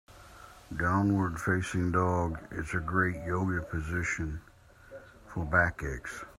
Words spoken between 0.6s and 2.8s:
Downward facing dog is a